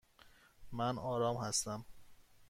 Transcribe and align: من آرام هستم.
من 0.71 0.97
آرام 0.99 1.37
هستم. 1.37 1.85